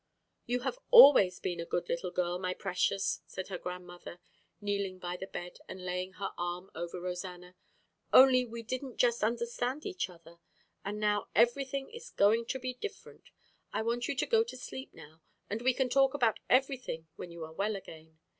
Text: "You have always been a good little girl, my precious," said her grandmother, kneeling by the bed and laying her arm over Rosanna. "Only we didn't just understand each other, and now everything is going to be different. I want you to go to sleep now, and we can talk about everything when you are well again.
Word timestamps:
"You 0.47 0.61
have 0.61 0.79
always 0.89 1.39
been 1.39 1.59
a 1.59 1.65
good 1.67 1.87
little 1.87 2.09
girl, 2.09 2.39
my 2.39 2.55
precious," 2.55 3.21
said 3.27 3.49
her 3.49 3.59
grandmother, 3.59 4.19
kneeling 4.59 4.97
by 4.97 5.15
the 5.15 5.27
bed 5.27 5.59
and 5.69 5.85
laying 5.85 6.13
her 6.13 6.31
arm 6.39 6.71
over 6.73 6.99
Rosanna. 6.99 7.55
"Only 8.11 8.43
we 8.43 8.63
didn't 8.63 8.97
just 8.97 9.23
understand 9.23 9.85
each 9.85 10.09
other, 10.09 10.39
and 10.83 10.99
now 10.99 11.27
everything 11.35 11.91
is 11.91 12.09
going 12.09 12.45
to 12.47 12.57
be 12.57 12.73
different. 12.73 13.29
I 13.71 13.83
want 13.83 14.07
you 14.07 14.15
to 14.15 14.25
go 14.25 14.43
to 14.43 14.57
sleep 14.57 14.91
now, 14.91 15.21
and 15.51 15.61
we 15.61 15.71
can 15.71 15.87
talk 15.87 16.15
about 16.15 16.39
everything 16.49 17.07
when 17.15 17.29
you 17.29 17.43
are 17.43 17.53
well 17.53 17.75
again. 17.75 18.17